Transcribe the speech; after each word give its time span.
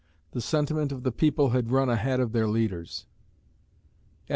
The 0.31 0.41
sentiment 0.41 0.91
of 0.91 1.03
the 1.03 1.11
people 1.11 1.49
had 1.51 1.69
run 1.71 1.87
ahead 1.87 2.19
of 2.19 2.31
their 2.31 2.47
leaders. 2.47 3.05